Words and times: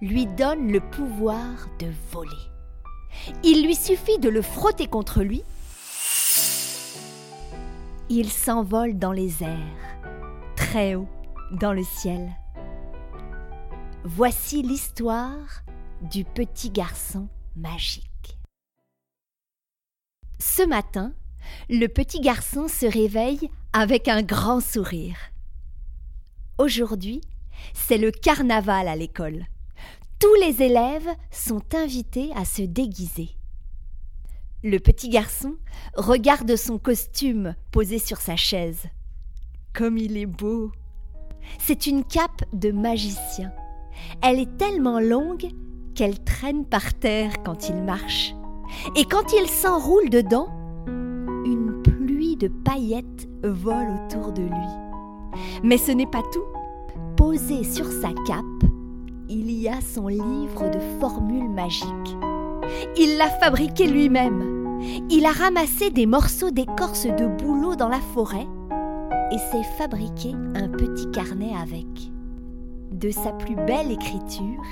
lui 0.00 0.26
donne 0.26 0.70
le 0.70 0.80
pouvoir 0.80 1.68
de 1.78 1.88
voler. 2.10 2.30
Il 3.42 3.64
lui 3.64 3.74
suffit 3.74 4.18
de 4.18 4.28
le 4.28 4.42
frotter 4.42 4.86
contre 4.86 5.22
lui. 5.22 5.42
Il 8.08 8.30
s'envole 8.30 8.98
dans 8.98 9.12
les 9.12 9.42
airs, 9.42 9.98
très 10.56 10.94
haut 10.94 11.08
dans 11.52 11.72
le 11.72 11.84
ciel. 11.84 12.30
Voici 14.04 14.62
l'histoire 14.62 15.62
du 16.02 16.24
petit 16.24 16.70
garçon 16.70 17.28
magique. 17.56 18.38
Ce 20.38 20.62
matin, 20.62 21.12
le 21.68 21.86
petit 21.88 22.20
garçon 22.20 22.68
se 22.68 22.86
réveille 22.86 23.50
avec 23.72 24.08
un 24.08 24.22
grand 24.22 24.60
sourire. 24.60 25.18
Aujourd'hui, 26.58 27.20
c'est 27.74 27.98
le 27.98 28.10
carnaval 28.10 28.88
à 28.88 28.96
l'école. 28.96 29.46
Tous 30.20 30.34
les 30.40 30.62
élèves 30.62 31.08
sont 31.30 31.62
invités 31.74 32.32
à 32.34 32.44
se 32.44 32.62
déguiser. 32.62 33.30
Le 34.64 34.78
petit 34.78 35.08
garçon 35.08 35.54
regarde 35.94 36.56
son 36.56 36.76
costume 36.76 37.54
posé 37.70 38.00
sur 38.00 38.16
sa 38.16 38.34
chaise. 38.34 38.86
Comme 39.72 39.96
il 39.96 40.16
est 40.16 40.26
beau. 40.26 40.72
C'est 41.60 41.86
une 41.86 42.02
cape 42.02 42.42
de 42.52 42.72
magicien. 42.72 43.52
Elle 44.20 44.40
est 44.40 44.56
tellement 44.56 44.98
longue 44.98 45.50
qu'elle 45.94 46.18
traîne 46.18 46.64
par 46.64 46.94
terre 46.94 47.34
quand 47.44 47.68
il 47.68 47.76
marche. 47.76 48.34
Et 48.96 49.04
quand 49.04 49.32
il 49.32 49.48
s'enroule 49.48 50.10
dedans, 50.10 50.48
une 51.44 51.80
pluie 51.84 52.36
de 52.36 52.48
paillettes 52.48 53.28
vole 53.44 53.90
autour 53.90 54.32
de 54.32 54.42
lui. 54.42 55.40
Mais 55.62 55.78
ce 55.78 55.92
n'est 55.92 56.06
pas 56.06 56.22
tout. 56.32 56.44
Posé 57.16 57.62
sur 57.62 57.86
sa 57.86 58.08
cape, 58.26 58.44
son 59.80 60.08
livre 60.08 60.70
de 60.70 60.78
formules 61.00 61.50
magiques. 61.50 62.16
Il 62.96 63.16
l'a 63.16 63.28
fabriqué 63.28 63.86
lui-même. 63.86 64.80
Il 65.10 65.26
a 65.26 65.32
ramassé 65.32 65.90
des 65.90 66.06
morceaux 66.06 66.50
d'écorce 66.50 67.06
de 67.06 67.26
bouleau 67.26 67.74
dans 67.74 67.88
la 67.88 68.00
forêt 68.00 68.46
et 69.32 69.38
s'est 69.38 69.68
fabriqué 69.76 70.32
un 70.54 70.68
petit 70.68 71.10
carnet 71.10 71.52
avec. 71.60 71.86
De 72.92 73.10
sa 73.10 73.32
plus 73.32 73.56
belle 73.56 73.90
écriture, 73.90 74.62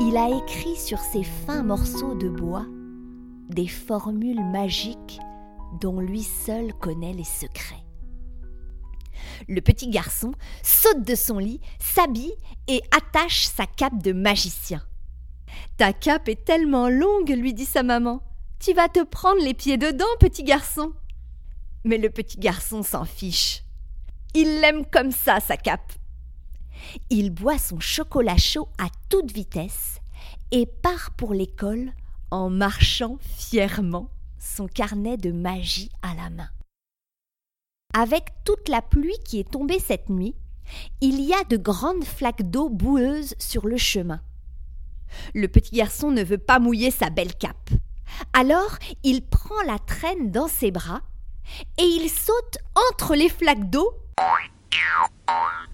il 0.00 0.16
a 0.16 0.28
écrit 0.28 0.76
sur 0.76 0.98
ces 0.98 1.24
fins 1.24 1.62
morceaux 1.62 2.14
de 2.14 2.28
bois 2.28 2.66
des 3.48 3.66
formules 3.66 4.44
magiques 4.44 5.18
dont 5.80 6.00
lui 6.00 6.22
seul 6.22 6.72
connaît 6.74 7.12
les 7.12 7.24
secrets. 7.24 7.84
Le 9.48 9.60
petit 9.60 9.88
garçon 9.88 10.32
saute 10.62 11.02
de 11.02 11.14
son 11.14 11.38
lit, 11.38 11.60
s'habille 11.78 12.34
et 12.68 12.82
attache 12.96 13.46
sa 13.46 13.66
cape 13.66 14.02
de 14.02 14.12
magicien. 14.12 14.82
Ta 15.76 15.92
cape 15.92 16.28
est 16.28 16.44
tellement 16.44 16.88
longue, 16.88 17.30
lui 17.30 17.54
dit 17.54 17.64
sa 17.64 17.82
maman. 17.82 18.22
Tu 18.58 18.74
vas 18.74 18.88
te 18.88 19.02
prendre 19.02 19.42
les 19.42 19.54
pieds 19.54 19.78
dedans, 19.78 20.04
petit 20.18 20.44
garçon. 20.44 20.92
Mais 21.84 21.98
le 21.98 22.10
petit 22.10 22.38
garçon 22.38 22.82
s'en 22.82 23.04
fiche. 23.04 23.62
Il 24.34 24.60
l'aime 24.60 24.84
comme 24.84 25.10
ça, 25.10 25.40
sa 25.40 25.56
cape. 25.56 25.92
Il 27.08 27.30
boit 27.30 27.58
son 27.58 27.80
chocolat 27.80 28.36
chaud 28.36 28.68
à 28.78 28.88
toute 29.08 29.32
vitesse 29.32 29.98
et 30.50 30.66
part 30.66 31.12
pour 31.16 31.34
l'école 31.34 31.92
en 32.30 32.50
marchant 32.50 33.18
fièrement, 33.22 34.10
son 34.38 34.66
carnet 34.66 35.16
de 35.16 35.32
magie 35.32 35.90
à 36.02 36.14
la 36.14 36.30
main. 36.30 36.48
Avec 37.92 38.24
toute 38.44 38.68
la 38.68 38.82
pluie 38.82 39.18
qui 39.24 39.40
est 39.40 39.50
tombée 39.50 39.80
cette 39.80 40.10
nuit, 40.10 40.36
il 41.00 41.20
y 41.20 41.34
a 41.34 41.42
de 41.44 41.56
grandes 41.56 42.04
flaques 42.04 42.48
d'eau 42.48 42.68
boueuses 42.68 43.34
sur 43.38 43.66
le 43.66 43.76
chemin. 43.76 44.20
Le 45.34 45.48
petit 45.48 45.74
garçon 45.74 46.12
ne 46.12 46.22
veut 46.22 46.38
pas 46.38 46.60
mouiller 46.60 46.92
sa 46.92 47.10
belle 47.10 47.34
cape. 47.34 47.70
Alors 48.32 48.76
il 49.02 49.26
prend 49.26 49.60
la 49.66 49.78
traîne 49.78 50.30
dans 50.30 50.46
ses 50.46 50.70
bras 50.70 51.02
et 51.78 51.82
il 51.84 52.08
saute 52.08 52.58
entre 52.90 53.16
les 53.16 53.28
flaques 53.28 53.70
d'eau 53.70 53.92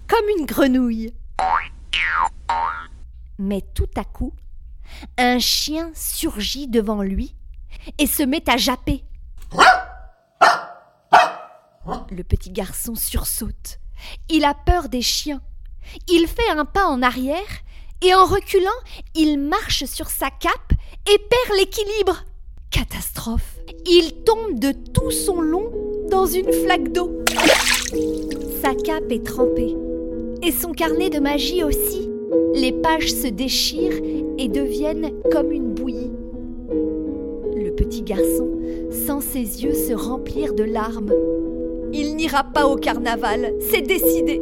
comme 0.07 0.29
une 0.39 0.45
grenouille. 0.45 1.13
Mais 3.37 3.61
tout 3.75 3.89
à 3.95 4.03
coup, 4.03 4.33
un 5.19 5.37
chien 5.37 5.91
surgit 5.93 6.67
devant 6.67 7.03
lui 7.03 7.35
et 7.99 8.07
se 8.07 8.23
met 8.23 8.49
à 8.49 8.57
japper. 8.57 9.03
Le 12.09 12.23
petit 12.23 12.51
garçon 12.51 12.95
sursaute. 12.95 13.79
Il 14.29 14.45
a 14.45 14.53
peur 14.53 14.87
des 14.87 15.01
chiens. 15.01 15.41
Il 16.07 16.27
fait 16.27 16.49
un 16.49 16.63
pas 16.63 16.85
en 16.85 17.01
arrière 17.01 17.63
et 18.01 18.13
en 18.13 18.25
reculant, 18.25 18.69
il 19.15 19.37
marche 19.39 19.85
sur 19.85 20.09
sa 20.09 20.29
cape 20.29 20.73
et 21.11 21.17
perd 21.17 21.57
l'équilibre. 21.57 22.23
Catastrophe. 22.71 23.57
Il 23.85 24.23
tombe 24.23 24.59
de 24.59 24.71
tout 24.71 25.11
son 25.11 25.41
long 25.41 25.71
dans 26.09 26.25
une 26.25 26.51
flaque 26.51 26.91
d'eau. 26.93 27.23
Sa 28.61 28.73
cape 28.75 29.11
est 29.11 29.25
trempée 29.25 29.75
et 30.43 30.51
son 30.51 30.71
carnet 30.71 31.09
de 31.09 31.19
magie 31.19 31.63
aussi. 31.63 32.09
Les 32.53 32.71
pages 32.71 33.13
se 33.13 33.27
déchirent 33.27 34.01
et 34.37 34.47
deviennent 34.47 35.11
comme 35.31 35.51
une 35.51 35.73
bouillie. 35.73 36.11
Le 37.55 37.71
petit 37.71 38.01
garçon 38.01 38.51
sent 38.91 39.21
ses 39.21 39.63
yeux 39.63 39.73
se 39.73 39.93
remplir 39.93 40.53
de 40.53 40.63
larmes. 40.63 41.11
Il 41.93 42.15
n'ira 42.15 42.43
pas 42.43 42.67
au 42.67 42.75
carnaval, 42.75 43.53
c'est 43.59 43.81
décidé. 43.81 44.41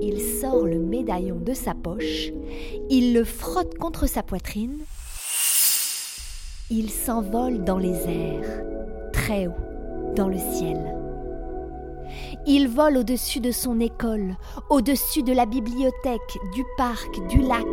Il 0.00 0.20
sort 0.20 0.66
le 0.66 0.78
médaillon 0.78 1.36
de 1.36 1.52
sa 1.52 1.74
poche, 1.74 2.30
il 2.90 3.14
le 3.14 3.24
frotte 3.24 3.76
contre 3.78 4.06
sa 4.06 4.22
poitrine. 4.22 4.78
Il 6.70 6.90
s'envole 6.90 7.62
dans 7.64 7.78
les 7.78 7.94
airs, 8.08 8.64
très 9.12 9.46
haut, 9.46 10.14
dans 10.16 10.28
le 10.28 10.38
ciel. 10.38 10.78
Il 12.46 12.68
vole 12.68 12.98
au-dessus 12.98 13.40
de 13.40 13.50
son 13.50 13.80
école, 13.80 14.36
au-dessus 14.70 15.22
de 15.22 15.32
la 15.32 15.46
bibliothèque, 15.46 16.38
du 16.54 16.64
parc, 16.76 17.26
du 17.28 17.40
lac. 17.40 17.66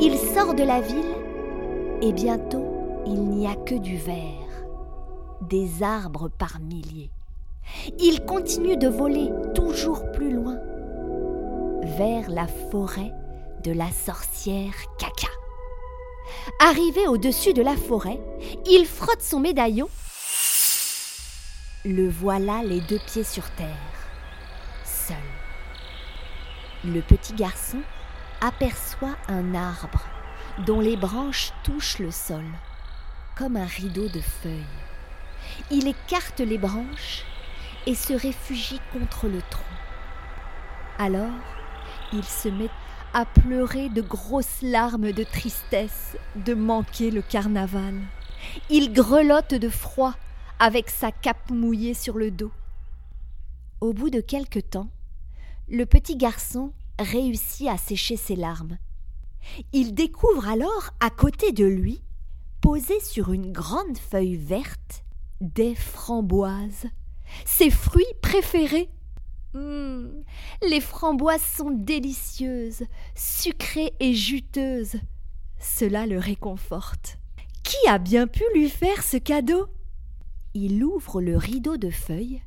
Il 0.00 0.16
sort 0.16 0.54
de 0.54 0.62
la 0.62 0.80
ville 0.80 1.14
et 2.02 2.12
bientôt 2.12 2.64
il 3.06 3.20
n'y 3.20 3.46
a 3.46 3.54
que 3.54 3.74
du 3.74 3.96
vert 3.96 4.47
des 5.42 5.82
arbres 5.82 6.28
par 6.28 6.60
milliers. 6.60 7.10
Il 7.98 8.24
continue 8.24 8.76
de 8.76 8.88
voler 8.88 9.30
toujours 9.54 10.10
plus 10.12 10.32
loin, 10.32 10.58
vers 11.96 12.28
la 12.30 12.46
forêt 12.46 13.12
de 13.64 13.72
la 13.72 13.90
sorcière 13.90 14.74
Caca. 14.98 15.28
Arrivé 16.60 17.06
au-dessus 17.06 17.52
de 17.52 17.62
la 17.62 17.76
forêt, 17.76 18.20
il 18.70 18.86
frotte 18.86 19.22
son 19.22 19.40
médaillon. 19.40 19.88
Le 21.84 22.08
voilà 22.08 22.62
les 22.62 22.80
deux 22.80 22.98
pieds 23.06 23.24
sur 23.24 23.48
terre, 23.52 23.68
seul. 24.84 25.16
Le 26.84 27.00
petit 27.00 27.34
garçon 27.34 27.78
aperçoit 28.40 29.16
un 29.28 29.54
arbre 29.54 30.04
dont 30.66 30.80
les 30.80 30.96
branches 30.96 31.52
touchent 31.64 31.98
le 31.98 32.10
sol, 32.10 32.44
comme 33.36 33.56
un 33.56 33.66
rideau 33.66 34.08
de 34.08 34.20
feuilles. 34.20 34.87
Il 35.70 35.86
écarte 35.86 36.40
les 36.40 36.58
branches 36.58 37.24
et 37.86 37.94
se 37.94 38.12
réfugie 38.12 38.80
contre 38.92 39.28
le 39.28 39.40
tronc. 39.50 39.64
Alors, 40.98 41.30
il 42.12 42.24
se 42.24 42.48
met 42.48 42.70
a 43.14 43.24
pleuré 43.24 43.88
de 43.88 44.02
grosses 44.02 44.62
larmes 44.62 45.12
de 45.12 45.24
tristesse 45.24 46.16
de 46.36 46.54
manquer 46.54 47.10
le 47.10 47.22
carnaval. 47.22 47.94
Il 48.70 48.92
grelotte 48.92 49.54
de 49.54 49.68
froid 49.68 50.14
avec 50.58 50.90
sa 50.90 51.10
cape 51.10 51.50
mouillée 51.50 51.94
sur 51.94 52.18
le 52.18 52.30
dos. 52.30 52.52
Au 53.80 53.92
bout 53.92 54.10
de 54.10 54.20
quelque 54.20 54.58
temps, 54.58 54.90
le 55.68 55.86
petit 55.86 56.16
garçon 56.16 56.72
réussit 56.98 57.68
à 57.68 57.76
sécher 57.76 58.16
ses 58.16 58.36
larmes. 58.36 58.78
Il 59.72 59.94
découvre 59.94 60.48
alors 60.48 60.90
à 61.00 61.10
côté 61.10 61.52
de 61.52 61.64
lui, 61.64 62.02
posées 62.60 63.00
sur 63.00 63.32
une 63.32 63.52
grande 63.52 63.96
feuille 63.96 64.36
verte, 64.36 65.04
des 65.40 65.74
framboises, 65.74 66.86
ses 67.44 67.70
fruits 67.70 68.04
préférés? 68.22 68.90
Hum, 69.54 70.22
les 70.62 70.80
framboises 70.80 71.42
sont 71.42 71.70
délicieuses, 71.70 72.84
sucrées 73.14 73.94
et 74.00 74.14
juteuses. 74.14 74.96
Cela 75.58 76.06
le 76.06 76.18
réconforte. 76.18 77.18
Qui 77.62 77.88
a 77.88 77.98
bien 77.98 78.26
pu 78.26 78.42
lui 78.54 78.68
faire 78.68 79.02
ce 79.02 79.16
cadeau? 79.16 79.66
Il 80.54 80.82
ouvre 80.84 81.20
le 81.20 81.36
rideau 81.36 81.76
de 81.76 81.90
feuilles 81.90 82.42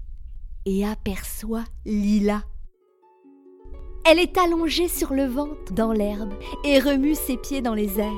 et 0.65 0.85
aperçoit 0.85 1.65
Lila. 1.85 2.43
Elle 4.05 4.19
est 4.19 4.37
allongée 4.37 4.87
sur 4.87 5.13
le 5.13 5.25
ventre 5.25 5.73
dans 5.73 5.91
l'herbe 5.91 6.33
et 6.63 6.79
remue 6.79 7.15
ses 7.15 7.37
pieds 7.37 7.61
dans 7.61 7.75
les 7.75 7.99
airs. 7.99 8.11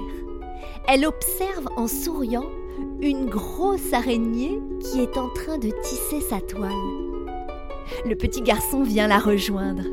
Elle 0.87 1.05
observe 1.05 1.67
en 1.75 1.87
souriant 1.87 2.49
une 3.01 3.25
grosse 3.25 3.93
araignée 3.93 4.59
qui 4.79 5.01
est 5.01 5.17
en 5.17 5.29
train 5.29 5.57
de 5.57 5.69
tisser 5.83 6.21
sa 6.21 6.39
toile. 6.41 6.71
Le 8.05 8.15
petit 8.15 8.41
garçon 8.41 8.83
vient 8.83 9.07
la 9.07 9.19
rejoindre. 9.19 9.83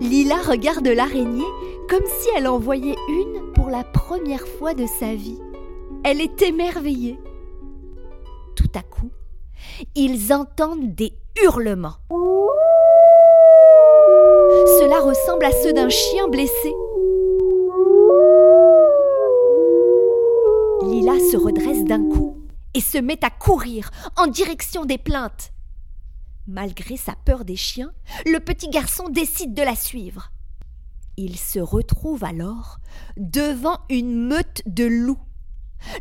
Lila 0.00 0.36
regarde 0.36 0.86
l'araignée 0.86 1.42
comme 1.88 2.04
si 2.06 2.28
elle 2.36 2.48
en 2.48 2.58
voyait 2.58 2.96
une 3.08 3.52
pour 3.54 3.70
la 3.70 3.84
première 3.84 4.46
fois 4.46 4.74
de 4.74 4.86
sa 4.86 5.14
vie. 5.14 5.40
Elle 6.04 6.20
est 6.20 6.42
émerveillée. 6.42 7.18
Tout 8.56 8.70
à 8.74 8.82
coup, 8.82 9.10
ils 9.94 10.32
entendent 10.32 10.94
des 10.94 11.12
hurlements. 11.42 11.96
Cela 14.78 15.00
ressemble 15.00 15.44
à 15.44 15.50
ceux 15.50 15.72
d'un 15.72 15.88
chien 15.88 16.28
blessé. 16.28 16.72
Lila 20.90 21.18
se 21.18 21.36
redresse 21.36 21.84
d'un 21.84 22.02
coup 22.10 22.36
et 22.74 22.80
se 22.80 22.98
met 22.98 23.24
à 23.24 23.30
courir 23.30 23.90
en 24.16 24.26
direction 24.26 24.84
des 24.84 24.98
plaintes. 24.98 25.52
Malgré 26.46 26.96
sa 26.96 27.14
peur 27.24 27.44
des 27.44 27.56
chiens, 27.56 27.92
le 28.26 28.38
petit 28.38 28.68
garçon 28.68 29.08
décide 29.08 29.54
de 29.54 29.62
la 29.62 29.76
suivre. 29.76 30.30
Il 31.16 31.38
se 31.38 31.58
retrouve 31.58 32.22
alors 32.24 32.78
devant 33.16 33.78
une 33.88 34.26
meute 34.26 34.62
de 34.66 34.84
loups. 34.84 35.20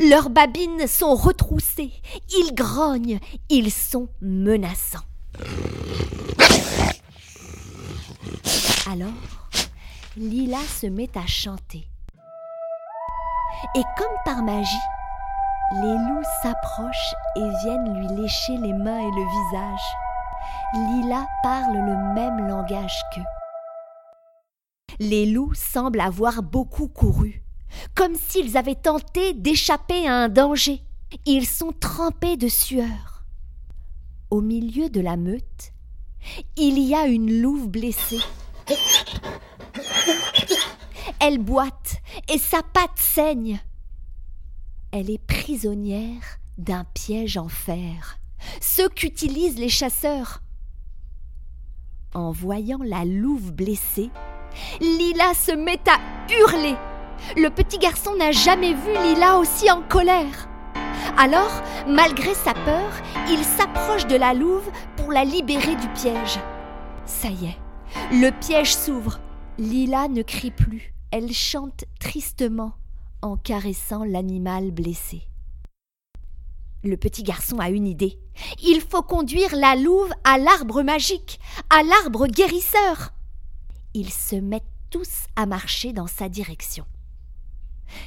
Leurs 0.02 0.30
babines 0.30 0.88
sont 0.88 1.16
retroussées, 1.16 1.94
ils 2.30 2.54
grognent, 2.54 3.20
ils 3.50 3.72
sont 3.72 4.10
menaçants. 4.22 5.00
Alors, 8.92 9.10
Lila 10.18 10.60
se 10.60 10.88
met 10.88 11.10
à 11.16 11.26
chanter. 11.26 11.88
Et 13.76 13.84
comme 13.98 14.18
par 14.26 14.44
magie, 14.44 14.70
les 15.82 15.98
loups 15.98 16.28
s'approchent 16.42 17.16
et 17.36 17.50
viennent 17.64 17.98
lui 17.98 18.08
lécher 18.22 18.58
les 18.58 18.74
mains 18.74 19.00
et 19.00 19.12
le 19.12 19.26
visage. 19.50 19.82
Lila 20.74 21.28
parle 21.42 21.74
le 21.74 22.14
même 22.14 22.48
langage 22.48 23.02
qu'eux. 23.14 23.22
Les 25.00 25.26
loups 25.26 25.56
semblent 25.56 26.02
avoir 26.02 26.44
beaucoup 26.44 26.88
couru, 26.88 27.42
comme 27.96 28.16
s'ils 28.16 28.58
avaient 28.58 28.76
tenté 28.76 29.34
d'échapper 29.34 30.08
à 30.08 30.14
un 30.14 30.30
danger. 30.30 30.84
Ils 31.26 31.48
sont 31.48 31.72
trempés 31.72 32.38
de 32.38 32.48
sueur. 32.48 33.24
Au 34.30 34.42
milieu 34.42 34.90
de 34.90 35.02
la 35.02 35.16
meute, 35.16 35.74
il 36.56 36.80
y 36.80 36.94
a 36.94 37.08
une 37.08 37.42
louve 37.42 37.70
blessée 37.70 38.22
elle 41.26 41.40
boite 41.40 42.02
et 42.28 42.38
sa 42.38 42.62
patte 42.62 42.98
saigne. 42.98 43.62
Elle 44.92 45.10
est 45.10 45.26
prisonnière 45.26 46.22
d'un 46.58 46.84
piège 46.94 47.38
en 47.38 47.48
fer, 47.48 48.20
ce 48.60 48.90
qu'utilisent 48.90 49.58
les 49.58 49.70
chasseurs. 49.70 50.42
En 52.14 52.34
voyant 52.34 52.82
la 52.84 53.06
louve 53.06 53.54
blessée, 53.54 54.10
Lila 54.82 55.34
se 55.34 55.54
met 55.54 55.80
à 55.88 55.98
hurler. 56.30 56.76
Le 57.38 57.48
petit 57.48 57.78
garçon 57.78 58.16
n'a 58.18 58.34
jamais 58.34 58.74
vu 58.74 58.92
Lila 59.04 59.38
aussi 59.38 59.72
en 59.72 59.82
colère. 59.82 60.50
Alors, 61.18 61.64
malgré 61.88 62.34
sa 62.34 62.54
peur, 62.54 62.92
il 63.30 63.46
s'approche 63.46 64.08
de 64.08 64.18
la 64.18 64.34
louve 64.34 64.70
pour 64.98 65.14
la 65.14 65.24
libérer 65.24 65.78
du 65.78 65.88
piège. 65.90 66.38
Ça 67.06 67.30
y 67.30 67.46
est, 67.46 67.58
le 68.12 68.30
piège 68.32 68.76
s'ouvre. 68.76 69.22
Lila 69.58 70.08
ne 70.08 70.24
crie 70.24 70.52
plus, 70.52 70.93
elle 71.14 71.32
chante 71.32 71.86
tristement 72.00 72.74
en 73.22 73.38
caressant 73.38 74.04
l'animal 74.04 74.72
blessé. 74.72 75.22
Le 76.84 76.98
petit 76.98 77.22
garçon 77.22 77.60
a 77.60 77.70
une 77.70 77.86
idée. 77.86 78.20
Il 78.64 78.82
faut 78.82 79.04
conduire 79.04 79.56
la 79.56 79.76
louve 79.76 80.12
à 80.24 80.40
l'arbre 80.40 80.82
magique, 80.82 81.40
à 81.70 81.84
l'arbre 81.84 82.26
guérisseur. 82.26 83.14
Ils 83.94 84.10
se 84.10 84.36
mettent 84.36 84.64
tous 84.90 85.28
à 85.36 85.46
marcher 85.46 85.94
dans 85.94 86.08
sa 86.08 86.30
direction. 86.30 86.86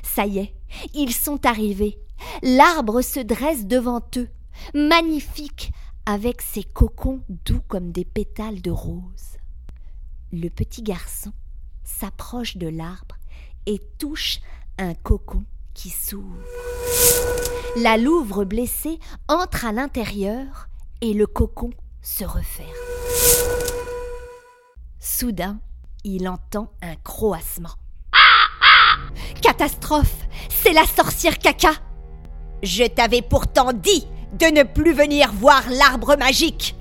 Ça 0.02 0.26
y 0.26 0.38
est, 0.38 0.54
ils 0.92 1.14
sont 1.14 1.46
arrivés. 1.46 2.00
L'arbre 2.42 3.02
se 3.02 3.20
dresse 3.20 3.66
devant 3.66 4.02
eux, 4.16 4.28
magnifique, 4.74 5.70
avec 6.06 6.42
ses 6.42 6.64
cocons 6.64 7.20
doux 7.28 7.62
comme 7.68 7.92
des 7.92 8.04
pétales 8.04 8.62
de 8.62 8.72
rose 8.72 9.36
le 10.32 10.48
petit 10.48 10.82
garçon 10.82 11.32
s'approche 11.86 12.56
de 12.56 12.68
l'arbre 12.68 13.16
et 13.64 13.80
touche 13.98 14.40
un 14.78 14.92
cocon 14.94 15.44
qui 15.72 15.88
s'ouvre. 15.88 16.36
La 17.76 17.96
louvre 17.96 18.44
blessée 18.44 18.98
entre 19.28 19.64
à 19.64 19.72
l'intérieur 19.72 20.68
et 21.00 21.14
le 21.14 21.26
cocon 21.26 21.70
se 22.02 22.24
referme. 22.24 22.68
Soudain, 24.98 25.58
il 26.04 26.28
entend 26.28 26.72
un 26.82 26.96
croassement. 26.96 27.74
Catastrophe 29.40 30.26
C'est 30.50 30.72
la 30.72 30.84
sorcière 30.84 31.38
caca 31.38 31.72
Je 32.62 32.84
t'avais 32.84 33.22
pourtant 33.22 33.72
dit 33.72 34.06
de 34.32 34.46
ne 34.46 34.62
plus 34.64 34.92
venir 34.92 35.32
voir 35.32 35.62
l'arbre 35.70 36.16
magique 36.16 36.76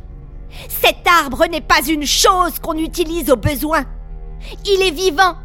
cet 0.67 1.07
arbre 1.07 1.45
n'est 1.47 1.61
pas 1.61 1.85
une 1.87 2.05
chose 2.05 2.59
qu'on 2.59 2.77
utilise 2.77 3.29
au 3.29 3.35
besoin. 3.35 3.85
Il 4.65 4.81
est 4.81 4.91
vivant. 4.91 5.35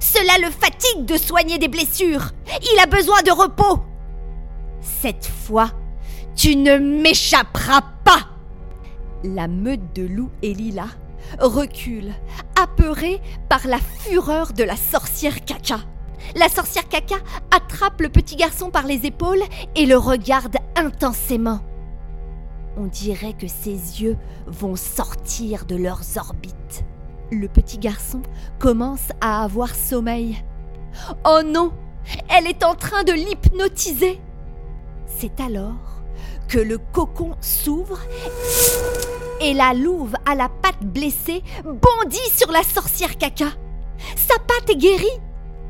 Cela 0.00 0.46
le 0.46 0.50
fatigue 0.50 1.04
de 1.04 1.16
soigner 1.16 1.58
des 1.58 1.68
blessures. 1.68 2.32
Il 2.60 2.80
a 2.80 2.86
besoin 2.86 3.22
de 3.22 3.30
repos. 3.30 3.80
Cette 4.80 5.26
fois, 5.26 5.70
tu 6.34 6.56
ne 6.56 6.78
m'échapperas 6.78 7.82
pas. 8.04 8.28
La 9.24 9.48
meute 9.48 9.94
de 9.94 10.02
loups 10.02 10.30
et 10.42 10.54
Lila 10.54 10.86
recule, 11.40 12.12
apeurée 12.60 13.20
par 13.48 13.66
la 13.66 13.78
fureur 13.78 14.52
de 14.52 14.62
la 14.62 14.76
sorcière 14.76 15.44
caca. 15.44 15.80
La 16.34 16.48
sorcière 16.48 16.88
caca 16.88 17.16
attrape 17.50 18.00
le 18.00 18.08
petit 18.08 18.36
garçon 18.36 18.70
par 18.70 18.86
les 18.86 19.06
épaules 19.06 19.42
et 19.74 19.86
le 19.86 19.96
regarde 19.96 20.56
intensément. 20.76 21.60
On 22.76 22.86
dirait 22.86 23.32
que 23.32 23.48
ses 23.48 24.02
yeux 24.02 24.16
vont 24.46 24.76
sortir 24.76 25.64
de 25.64 25.76
leurs 25.76 26.16
orbites. 26.16 26.84
Le 27.30 27.48
petit 27.48 27.78
garçon 27.78 28.22
commence 28.58 29.08
à 29.20 29.42
avoir 29.42 29.74
sommeil. 29.74 30.42
Oh 31.24 31.40
non 31.44 31.72
Elle 32.28 32.46
est 32.46 32.64
en 32.64 32.74
train 32.74 33.02
de 33.04 33.12
l'hypnotiser 33.12 34.20
C'est 35.06 35.40
alors 35.40 36.02
que 36.48 36.58
le 36.58 36.78
cocon 36.78 37.34
s'ouvre 37.40 37.98
et 39.40 39.52
la 39.54 39.74
louve 39.74 40.14
à 40.24 40.34
la 40.34 40.48
patte 40.48 40.84
blessée 40.84 41.42
bondit 41.64 42.30
sur 42.30 42.52
la 42.52 42.62
sorcière 42.62 43.18
caca. 43.18 43.50
Sa 44.16 44.38
patte 44.38 44.70
est 44.70 44.76
guérie. 44.76 45.04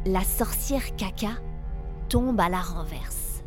La 0.04 0.22
sorcière 0.22 0.94
caca 0.96 1.38
tombe 2.08 2.40
à 2.40 2.48
la 2.48 2.60
renverse. 2.60 3.42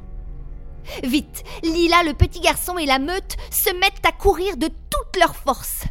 Vite, 1.03 1.43
Lila, 1.63 2.03
le 2.03 2.13
petit 2.13 2.39
garçon 2.39 2.77
et 2.77 2.85
la 2.85 2.99
meute 2.99 3.37
se 3.51 3.71
mettent 3.75 4.05
à 4.05 4.11
courir 4.11 4.57
de 4.57 4.67
toute 4.67 5.19
leur 5.19 5.35
force. 5.35 5.83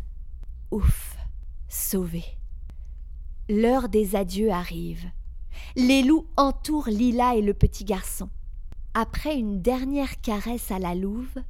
Ouf, 0.71 1.17
sauvés. 1.69 2.37
L'heure 3.49 3.89
des 3.89 4.17
adieux 4.17 4.51
arrive. 4.51 5.11
Les 5.77 6.03
loups 6.03 6.27
entourent 6.37 6.89
Lila 6.89 7.35
et 7.35 7.43
le 7.43 7.55
petit 7.55 7.85
garçon. 7.85 8.29
Après 8.95 9.37
une 9.37 9.61
dernière 9.63 10.21
caresse 10.21 10.71
à 10.71 10.79
la 10.79 10.95
louve, 10.95 11.43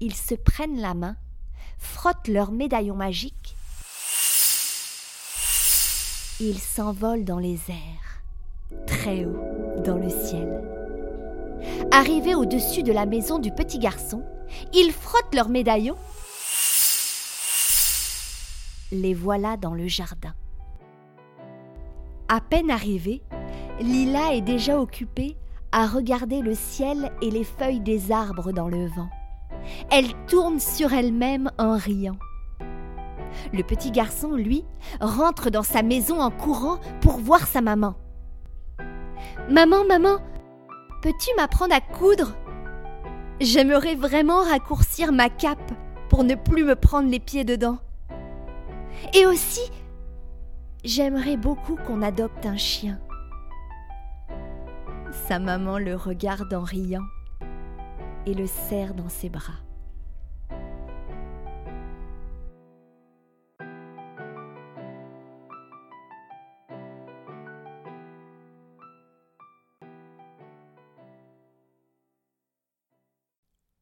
ils 0.00 0.14
se 0.14 0.34
prennent 0.34 0.80
la 0.80 0.94
main, 0.94 1.16
frottent 1.78 2.28
leur 2.28 2.52
médaillon 2.52 2.94
magique 2.94 3.56
Ils 6.42 6.58
s'envolent 6.58 7.26
dans 7.26 7.38
les 7.38 7.58
airs, 7.68 8.22
très 8.86 9.26
haut 9.26 9.82
dans 9.84 9.98
le 9.98 10.08
ciel. 10.08 10.62
Arrivés 11.90 12.34
au-dessus 12.34 12.82
de 12.82 12.92
la 12.92 13.04
maison 13.04 13.38
du 13.38 13.50
petit 13.52 13.78
garçon, 13.78 14.22
ils 14.72 14.90
frottent 14.90 15.34
leurs 15.34 15.50
médaillons. 15.50 15.98
Les 18.92 19.14
voilà 19.14 19.56
dans 19.56 19.72
le 19.72 19.86
jardin. 19.86 20.34
À 22.28 22.40
peine 22.40 22.70
arrivée, 22.70 23.22
Lila 23.80 24.34
est 24.34 24.40
déjà 24.40 24.80
occupée 24.80 25.36
à 25.70 25.86
regarder 25.86 26.42
le 26.42 26.54
ciel 26.54 27.12
et 27.22 27.30
les 27.30 27.44
feuilles 27.44 27.80
des 27.80 28.10
arbres 28.10 28.50
dans 28.50 28.68
le 28.68 28.86
vent. 28.88 29.08
Elle 29.92 30.12
tourne 30.26 30.58
sur 30.58 30.92
elle-même 30.92 31.50
en 31.58 31.76
riant. 31.76 32.16
Le 33.52 33.62
petit 33.62 33.92
garçon, 33.92 34.32
lui, 34.32 34.64
rentre 35.00 35.50
dans 35.50 35.62
sa 35.62 35.82
maison 35.82 36.20
en 36.20 36.32
courant 36.32 36.78
pour 37.00 37.18
voir 37.18 37.46
sa 37.46 37.60
maman. 37.60 37.94
Maman, 39.48 39.84
maman, 39.84 40.18
peux-tu 41.02 41.30
m'apprendre 41.36 41.74
à 41.74 41.80
coudre? 41.80 42.34
J'aimerais 43.40 43.94
vraiment 43.94 44.42
raccourcir 44.42 45.12
ma 45.12 45.28
cape 45.28 45.72
pour 46.08 46.24
ne 46.24 46.34
plus 46.34 46.64
me 46.64 46.74
prendre 46.74 47.08
les 47.08 47.20
pieds 47.20 47.44
dedans. 47.44 47.78
Et 49.14 49.26
aussi, 49.26 49.70
j'aimerais 50.84 51.36
beaucoup 51.36 51.76
qu'on 51.76 52.02
adopte 52.02 52.46
un 52.46 52.56
chien. 52.56 53.00
Sa 55.26 55.38
maman 55.38 55.78
le 55.78 55.96
regarde 55.96 56.52
en 56.54 56.62
riant 56.62 57.04
et 58.26 58.34
le 58.34 58.46
serre 58.46 58.94
dans 58.94 59.08
ses 59.08 59.28
bras. 59.28 59.58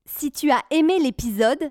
Si 0.07 0.33
tu 0.33 0.51
as 0.51 0.63
aimé 0.71 0.99
l'épisode, 0.99 1.71